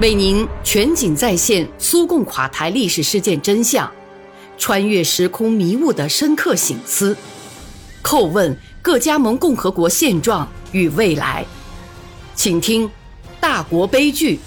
[0.00, 3.88] 为您全景再现苏共垮台历史事件真相，
[4.58, 7.16] 穿越时空迷雾的深刻醒思，
[8.02, 11.46] 叩问各加盟共和国现状与未来。
[12.34, 12.88] 请听
[13.40, 14.40] 《大国悲剧：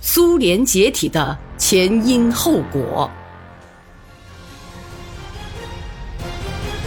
[0.00, 3.10] 苏联解体的前因后果》。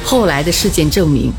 [0.03, 1.31] 后来的事件证明，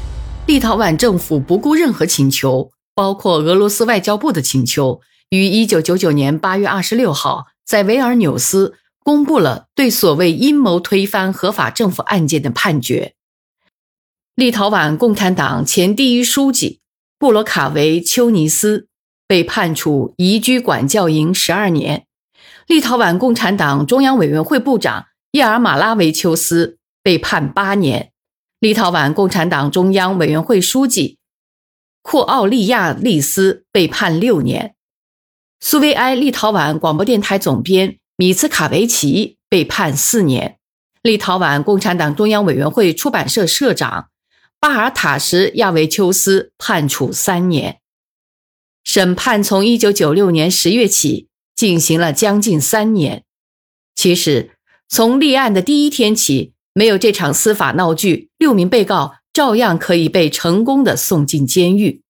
[0.46, 5.00] 立陶宛政府不顾任何请求，包括俄罗斯外交部的请求。
[5.34, 13.14] 于一九九九年八月二十六号，在维尔纽斯公布了对所谓阴谋推翻合法政府案件的判决。
[14.36, 16.80] 立陶宛共产党前第一书记
[17.18, 18.88] 布罗卡维丘尼斯
[19.26, 22.04] 被判处移居管教营十二年；
[22.66, 28.10] 立陶宛共产党中央委员会部长叶尔马拉维丘斯被判八年；
[28.60, 31.18] 立陶宛共产党中央委员会书记
[32.02, 34.74] 库奥利亚利斯被判六年。
[35.66, 40.58] 苏维埃立陶宛广播电台总编米茨卡维奇被判四年，
[41.00, 44.10] 立陶宛共产党中央委员会出版社社长
[44.60, 47.78] 巴尔塔什亚维丘斯判处三年。
[48.84, 53.24] 审判从一九九六年十月起进行了将近三年。
[53.94, 54.50] 其实，
[54.86, 62.02] 从立案的第一天起，没有这场司法闹剧，六名被告照样可以被成功的送进监狱，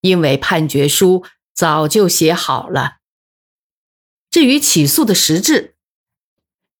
[0.00, 1.22] 因为判决书。
[1.54, 2.96] 早就写好了。
[4.30, 5.74] 至于起诉的实质，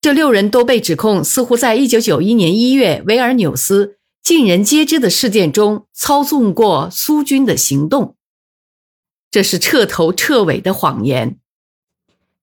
[0.00, 8.16] 这六人都被指控似乎在1991年1月维尔纽斯尽人皆知的事件中操纵过苏军的行动，
[9.30, 11.38] 这是彻头彻尾的谎言。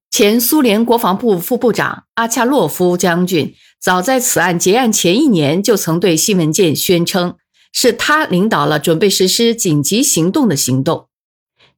[0.10, 7.36] 前苏联国防部副部长阿恰洛夫将军早在此案结案前一年就曾对新闻界宣称，
[7.74, 11.09] 是他领导了准备实施紧急行动的行动。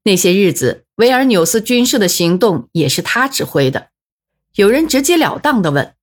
[0.03, 3.89] 那些日子，维尔纽斯军事的行动也是他指挥的。
[4.55, 5.93] 有人直截了当地问：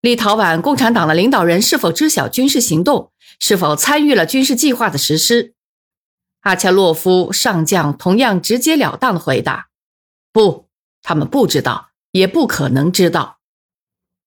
[0.00, 3.10] 立陶宛共产党的领导人是否知晓军事行动？
[3.40, 5.54] 是否参与了军事计划的实施？
[6.42, 9.68] 阿恰洛夫上将同样直截了当地回答：
[10.32, 10.68] 不，
[11.02, 13.38] 他们不知道，也不可能知道。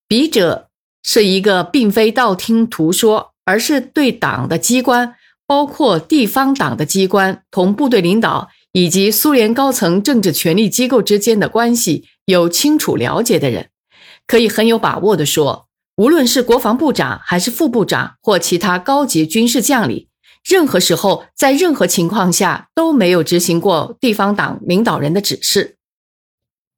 [0.08, 0.70] 笔者
[1.02, 5.16] 是一个并非道听途说，而是对党的机关，
[5.48, 8.50] 包括地方党的机关同部队领导。
[8.74, 13.70] 以及苏联高层政治权力机构之间的关系有清楚了解的人，
[14.26, 15.68] 可以很有把握地说，
[15.98, 20.08] 无论是国防部长还是副部长或其他高级军事将领，
[20.48, 25.78] 任何时候在任何情况下都没有执行过地方党领导人的指示，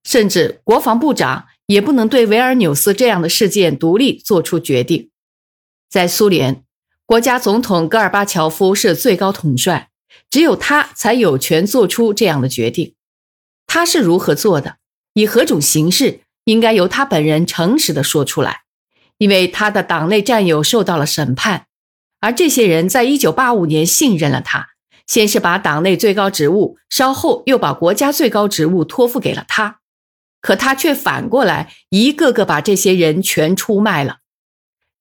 [0.03, 5.11] 甚至国防部长也不能对维尔纽斯这样的事件独立做出决定。
[5.89, 6.63] 在苏联，
[7.05, 9.91] 国家总统戈尔巴乔夫是最高统帅。
[10.29, 12.95] 只有他才有权做出这样的决定。
[13.67, 14.77] 他是如何做的，
[15.13, 18.61] 以何种形式，应该由他本人诚实的说出来。
[19.19, 21.67] 因为他的党内战友受到了审判，
[22.19, 24.69] 而这些人在一九八五年信任了他，
[25.07, 29.79] 先是把党内最高职务，稍后又把国家最高职务托付给了他。
[30.41, 34.17] 可他却反过来一个个把这些人全出卖了。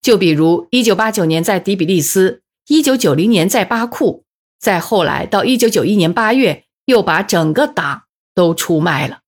[0.01, 4.25] 就比如一九八九年在迪比利斯，一九九零年在巴库。
[4.63, 9.19] 再后来，到一九九一年八月，又把整个党都出卖了。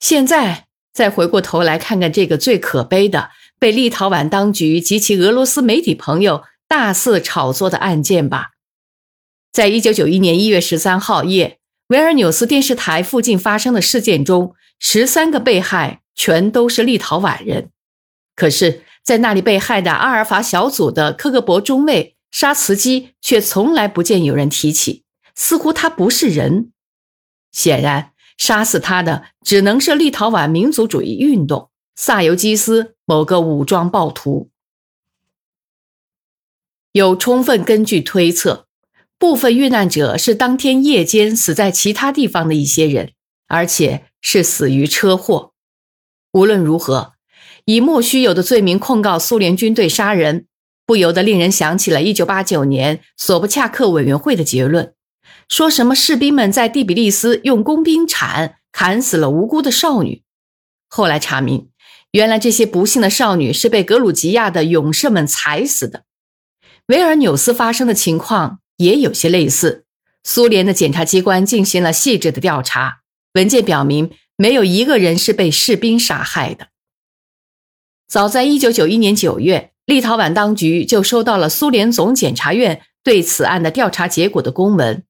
[0.00, 8.50] 现在再回过头来看看这个最可悲的，被立陶宛当局及其俄罗斯媒体朋友大肆炒作的案件吧。
[9.52, 17.70] 在一九九一年一月十三号夜，维尔纽斯电视台附近发生的事件中，十三个被害全都是立陶宛人。
[18.34, 22.16] 可是，在那里被害的阿尔法小组的科格勃中尉。
[22.30, 25.04] 杀茨基却从来不见有人提起，
[25.34, 26.72] 似乎他不是人。
[27.52, 34.50] 显然，杀死他的只能是立陶宛民族主义运动萨尤基斯某个武装暴徒。
[36.92, 38.66] 有充分根据推测，
[39.18, 43.12] 部分遇难者是当天夜间死在其他地方的一些人，
[43.46, 45.52] 而且是死于车祸。
[46.32, 47.14] 无论如何，
[47.64, 50.46] 以莫须有的罪名控告苏联军队杀人。
[50.86, 54.94] 不由得令人想起了1989年索布恰克委员会的结论，
[55.48, 60.22] 说什么士兵们在第比利斯用工兵铲砍死了无辜的少女。
[60.88, 61.70] 后来查明，
[62.10, 66.02] 原来这些不幸的少女是被格鲁吉亚的勇士们踩死的。
[66.86, 69.84] 维尔纽斯发生的情况也有些类似。
[70.24, 73.02] 苏联的检察机关进行了细致的调查，
[73.34, 76.68] 文件表明没有一个人是被士兵杀害的。
[78.08, 79.69] 早在1991年9月。
[79.90, 85.04] 立陶宛当局就收到了苏联总检察院对此案的调查结果的公文。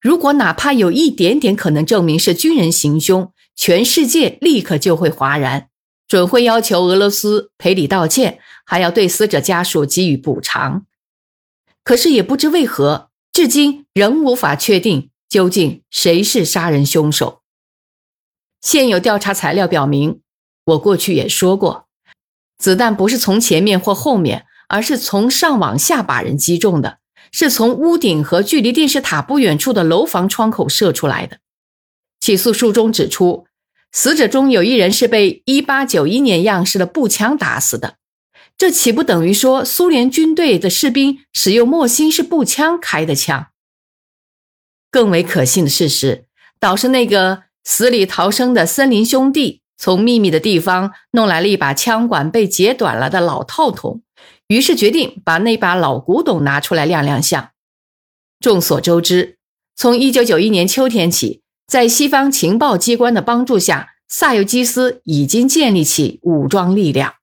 [0.00, 5.70] 如果哪怕有一点点可能证明是军人行凶，全世界立刻就会哗然，
[6.06, 10.84] 准会要求俄罗斯赔礼道歉，还要对死者家属给予补偿。
[11.82, 17.40] 可是也不知为何，至今仍无法确定究竟谁是杀人凶手。
[18.60, 20.20] 现有调查材料表明，
[20.64, 21.85] 我过去也说过，
[22.58, 26.98] 子弹不是从前面或后面，而是从上往下把人击中的。
[27.32, 31.40] 是从屋顶和距离电视塔不远处的楼房窗口射出来的。
[32.20, 33.46] 起诉书中指出，
[33.92, 37.96] 死者中有一人是被1891年样式的步枪打死的，
[38.56, 43.48] 这岂不等于说苏联军队的士兵使用莫辛式步枪开的枪？
[44.90, 46.26] 更为可信的事实，
[46.58, 54.02] 倒是那个死里逃生的森林兄弟从秘密的地方弄来了一把枪管被截短了的老套筒。
[54.48, 57.50] 于是决定把那把老古董拿出来亮亮相。
[58.38, 59.38] 众所周知，
[59.74, 67.14] 从一九九一年秋天起，在西方情报机关的帮助下，萨尤基斯已经建立起武装力量。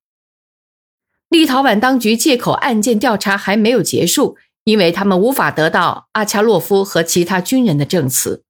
[1.29, 8.43] 立陶宛当局借口案件调查还没有结束，因为他们无法得到阿恰洛夫和其他军人的证词。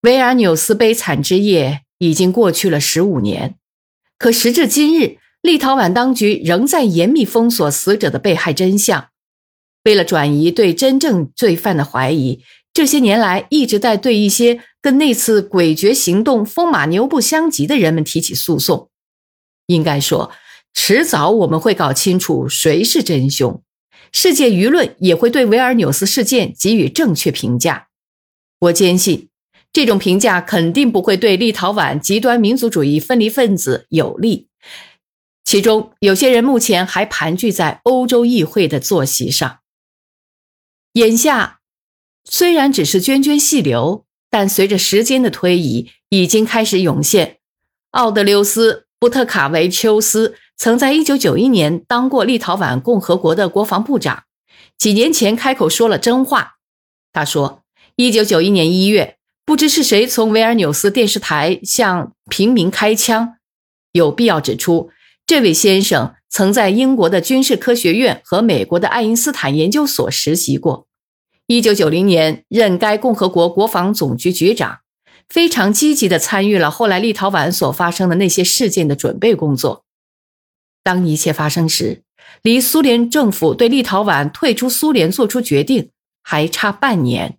[0.00, 3.54] 维尔纽斯悲惨之夜已经过去了十五年，
[4.18, 5.18] 可时至今日。
[5.40, 9.08] 立陶宛当局仍在严密封锁死者的被害真相。
[9.84, 18.88] 为了转移对真正罪犯的怀疑，这些年来一直在对一些跟那次诡谲行动风马牛不相及的人们提起诉讼。
[19.66, 20.30] 应该说，
[20.72, 23.62] 迟早我们会搞清楚谁是真凶，
[24.12, 27.88] 世界舆论也会对维尔纽斯事件给予正确评价。
[28.60, 29.28] 我坚信，
[29.72, 34.48] 这种评价肯定不会对立陶宛极端民族主义分离分子有利。
[35.44, 39.60] 其中有些人目前还盘踞在欧洲议会的坐席上。
[40.92, 41.60] 眼下，
[42.24, 47.38] 虽然只是涓涓细流，但随着时间的推移，已经开始涌现。
[47.92, 54.24] 奥德留斯·布特卡维丘斯曾在1991年当过立陶宛共和国的国防部长，
[54.76, 56.56] 几年前开口说了真话。
[57.12, 57.62] 他说
[57.96, 59.18] ，1991年1月，
[59.52, 63.34] 不知是谁从维尔纽斯电视台向平民开枪。
[63.92, 64.88] 有必要指出。
[65.26, 70.86] 这位先生曾在英国的军事科学院和美国的爱因斯坦研究所实习过。
[71.48, 74.78] 1990年任该共和国国防总局局长，
[75.28, 79.84] 非常积极地参与了后来立陶宛所发生的那些事件的准备工作。
[80.82, 82.04] 当一切发生时，
[82.40, 85.90] 离苏联政府对立陶宛退出苏联做出决定
[86.22, 87.36] 还差半年。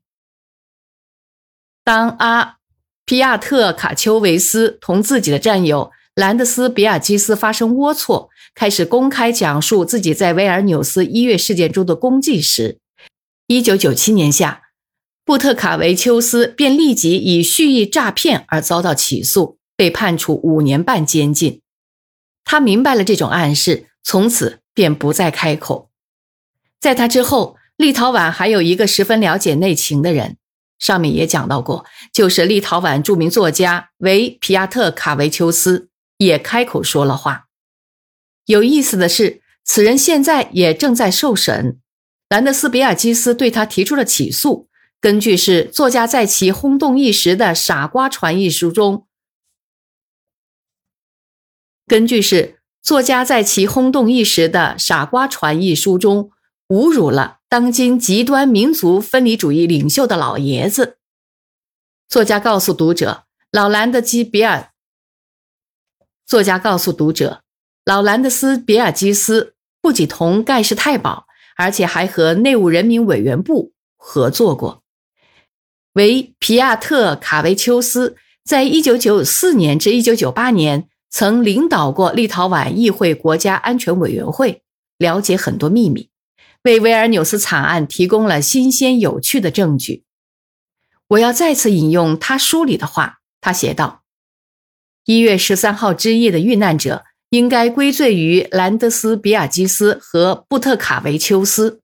[1.83, 2.57] 当阿
[3.05, 5.91] 皮亚特卡丘维斯同自己的战友。
[6.15, 12.77] 兰德斯比尔基斯发生龌龊，开始公开讲述自己在维尔纽斯一月事件中的功绩时，
[13.47, 14.61] 一九九七年夏，
[15.25, 21.61] 布特卡维丘斯便立即以蓄意诈骗而遭到起诉，被判处五年半监禁。
[22.45, 25.89] 他明白了这种暗示，从此便不再开口。
[26.79, 30.37] 在他之后，立陶宛还有一个十分了解内情的人，
[30.83, 35.89] 上面也讲到过，就是立陶宛著名作家维皮亚特卡维丘斯。
[36.17, 37.47] 也开口说了话。
[38.45, 41.79] 有意思的是，此人现在也正在受审。
[42.29, 44.69] 兰德斯比尔基斯对他提出了起诉。
[45.01, 49.05] 根据是作家在其轰动一时的《傻瓜传》一书中，
[51.85, 56.31] 根据是作家在其轰动一时的《傻瓜传》一书中，
[56.69, 60.97] 侮辱了当今极端民族分离主义领袖的老爷子。
[62.09, 64.71] 作家告诉读者，老兰德基比尔。
[66.25, 67.43] 作家告诉读者，
[67.85, 74.81] 老兰德斯比尔基斯不仅同盖世太保，而且还和内务人民委员部合作过。
[75.91, 84.63] 为皮亚特卡维丘斯在1994年至1998年曾领导过立陶宛议会国家安全委员会，
[84.97, 86.09] 了解很多秘密，
[86.63, 90.03] 为维尔纽斯惨案提供了新鲜有趣的证据。
[91.09, 94.03] 我要再次引用他书里的话，他写道。
[95.05, 101.81] 一月十三号之夜的遇难者应该归罪于兰德斯比尔基斯和布特卡维丘斯，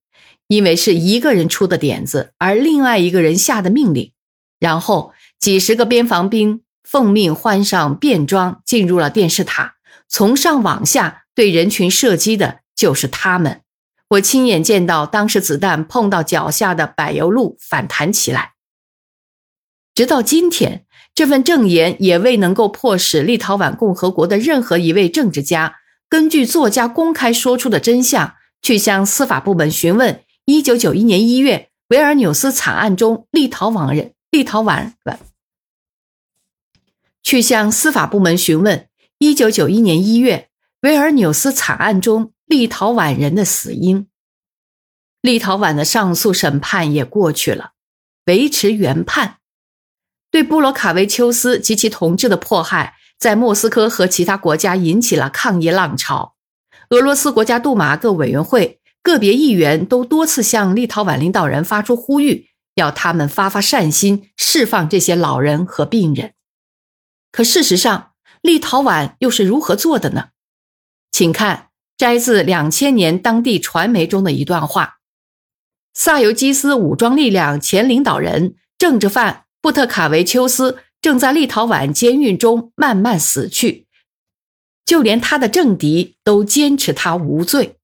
[0.47, 4.13] 因为是一个人出的点子，而另外一个人下的命令。
[4.59, 9.75] 然后几十个边防兵奉命换上便装，进入了电视塔，
[10.07, 13.61] 从上往下对人群射击的就是他们。
[14.09, 18.53] 我亲眼见到当时子弹碰到脚下的柏油路反弹起来。
[19.93, 20.85] 直到今天。
[21.15, 25.75] 这份证言也未能够迫使立陶宛共和国的任何一位政治家
[26.07, 35.19] 根据作家公开说出的真相，去向司法部门询问1991年1月维尔纽斯惨案中立陶宛人立陶宛人
[37.21, 38.87] 去向司法部门询问
[39.19, 40.49] 1991年1月
[40.81, 44.07] 维尔纽斯惨案中立陶宛人的死因。
[45.21, 47.73] 立陶宛的上诉审判也过去了，
[48.25, 49.37] 维持原判。
[50.31, 56.35] 对布罗卡维丘斯及其同志的迫害，在莫斯科和其他国家引起了抗议浪潮。
[56.89, 66.33] 俄罗斯国家杜马各委员会、个别议员都多次向立陶宛领导人发出呼吁，要他们发发善心，释放这些老人和病人。
[67.31, 70.29] 可事实上，立陶宛又是如何做的呢？
[71.11, 71.68] 请看
[71.99, 74.99] 摘自两千年当地传媒中的一段话。
[75.93, 83.85] 萨尤基斯武装力量前领导人、政治犯布特卡维丘斯正在立陶宛监狱中慢慢死去，
[84.85, 87.75] 就连他的政敌都坚持他无罪。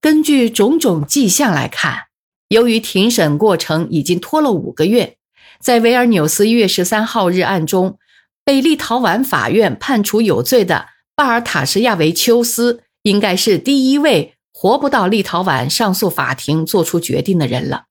[0.00, 2.06] 根据种种迹象来看，
[2.48, 5.16] 由于庭审过程已经拖了五个月，
[5.60, 8.00] 在维尔纽斯一月十三号日案中
[8.44, 14.34] 被立陶宛法院判处有罪的巴尔塔什亚维丘斯，应该是第一位。
[14.54, 17.86] 活不到立陶宛上诉法庭做出决定的人了。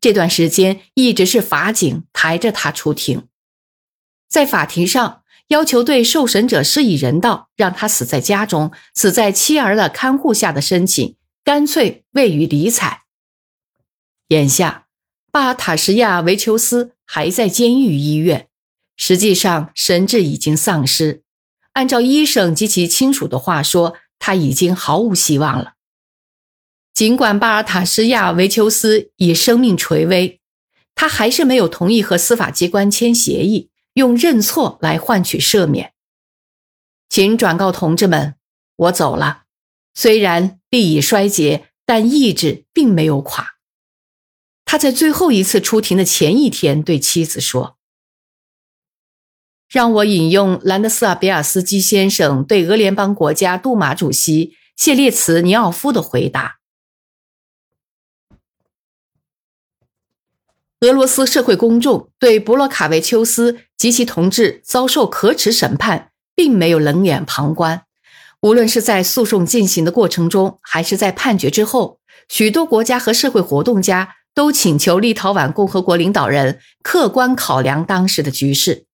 [0.00, 3.28] 这段时间一直是法警抬着他出庭，
[4.28, 13.02] 在法庭上要求对受审者施以人道，让他死在家中，死在妻儿的看护下的申请，干脆未予理睬。
[14.28, 14.86] 眼下，
[15.30, 18.48] 巴尔塔什亚维丘斯还在监狱医院，
[18.96, 21.22] 实际上神智已经丧失。
[21.78, 25.74] 按照医生及其亲属的话说，他已经毫无希望了。
[26.92, 30.40] 尽管巴尔塔什亚维丘斯以生命垂危，
[30.96, 35.92] 他还是没有同意和司法机关签协议，用认错来换取赦免。
[37.08, 38.34] 请转告同志们，
[38.74, 39.44] 我走了。
[39.94, 43.54] 虽然力已衰竭，但意志并没有垮。
[44.64, 47.77] 他在最后一次出庭的前一天对妻子说
[49.68, 56.56] ：“让我引用兰德斯尔比尔斯基先生对俄联邦国家杜马主席谢列茨尼奥夫的回答。”
[60.80, 67.82] 俄罗斯社会公众对布罗卡维丘斯及其同志遭受可耻审判，并没有冷眼旁观。
[68.42, 71.98] 无论是在诉讼进行的过程中，还是在判决之后，
[72.28, 78.87] 许多国家和社会活动家都请求立陶宛共和国领导人客观考量当时的局势。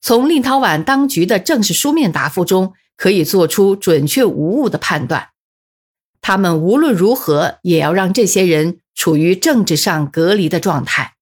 [0.00, 5.30] 从立陶宛当局的正式书面答复中，可以做出准确无误的判断。
[6.20, 11.14] 他们无论如何也要让这些人处于政治上隔离的状态。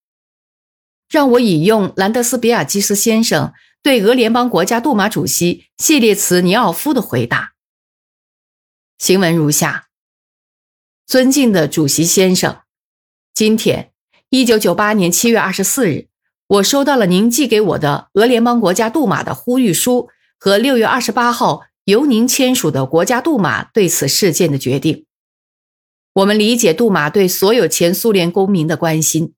[1.09, 3.53] 让我引用兰德斯比尔基斯先生
[3.83, 7.53] 对俄联邦国家杜马主席谢列茨尼奥夫的回答。
[8.99, 9.89] 行文如下：
[11.07, 12.63] 尊敬的主席先生，
[13.33, 13.93] 今天，
[14.31, 16.09] 一九九八年七月二十四日，
[16.49, 25.07] 我收到了您寄给我的俄联邦国家杜马的呼吁书和六月二十八号由您签署的国家杜马对此事件的决定。
[26.15, 29.33] 我们理解杜马对所有前苏联公民的关心。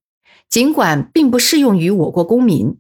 [0.50, 2.78] 尽管并不适用于我国公民，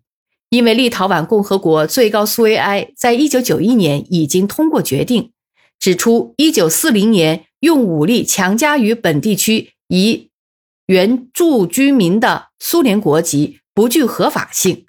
[0.48, 5.32] 因为立陶宛共和国最高苏维埃在一九九一年已经通过决定，
[5.78, 10.30] 指出一九四零年用武力强加于本地区以
[10.86, 14.86] 原住居民的苏联国籍不具合法性。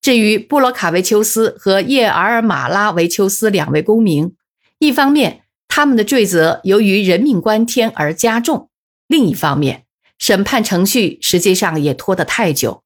[0.00, 4.34] 至于布罗卡维丘斯和叶尔马拉维丘斯两位公民，
[4.78, 8.70] 一方面他们的罪责由于人命关天而加重，
[9.06, 9.84] 另一方面。
[10.18, 12.82] 审判程序实际上也拖得太久，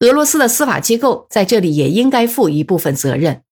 [0.00, 3.44] 俄罗斯的司法机构在这里也应该负一部分责任。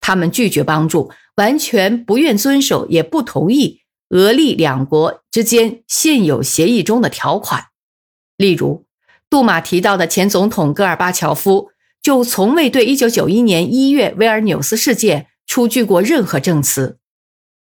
[0.00, 7.66] 他们拒绝帮助，完全不愿遵守，也不同意俄利两国之间现有协议中的条款。
[8.36, 8.85] 例如，
[9.28, 11.70] 杜马提到的前总统戈尔巴乔夫
[12.02, 16.98] 就从未对1991年1月维尔纽斯事件出具过任何证词。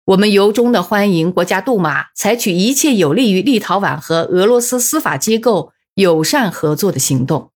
[0.05, 7.53] 我们由衷的欢迎国家杜马采取一切有利于立陶宛和俄罗斯司法机构友善合作的行动。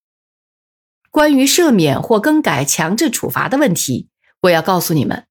[1.11, 4.09] 关于赦免或更改强制处罚的问题，
[4.43, 5.27] 我要告诉你们，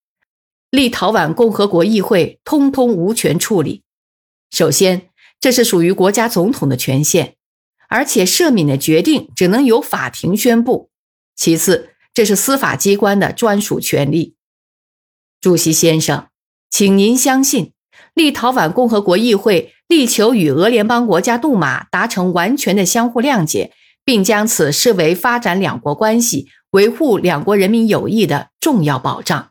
[0.69, 3.83] 立陶宛共和国议会通通无权处理。
[4.51, 7.35] 首先，这是属于国家总统的权限，
[7.91, 10.89] 而且赦免的决定只能由法庭宣布。
[11.35, 14.35] 其次，这是司法机关的专属权利。
[15.41, 16.27] 主席先生。
[16.73, 17.73] 请您相信，
[18.13, 23.73] 立陶宛共和国议会力求与俄联邦国家杜马达成完全的相互谅解，
[24.05, 29.50] 并将此视为发展两国关系、维护两国人民友谊的重要保障。